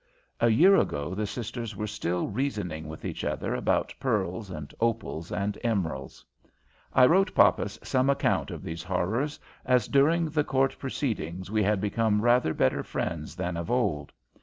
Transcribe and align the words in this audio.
A 0.39 0.49
year 0.49 0.75
ago 0.77 1.13
the 1.13 1.27
sisters 1.27 1.75
were 1.75 1.85
still 1.85 2.27
reasoning 2.27 2.87
with 2.87 3.05
each 3.05 3.23
other 3.23 3.53
about 3.53 3.93
pearls 3.99 4.49
and 4.49 4.73
opals 4.79 5.31
and 5.31 5.59
emeralds. 5.63 6.25
I 6.91 7.05
wrote 7.05 7.35
Poppas 7.35 7.77
some 7.83 8.09
account 8.09 8.49
of 8.49 8.63
these 8.63 8.81
horrors, 8.81 9.39
as 9.63 9.87
during 9.87 10.25
the 10.31 10.43
court 10.43 10.75
proceedings 10.79 11.51
we 11.51 11.61
had 11.61 11.79
become 11.79 12.21
rather 12.23 12.51
better 12.55 12.81
friends 12.81 13.35
than 13.35 13.55
of 13.55 13.69
old. 13.69 14.11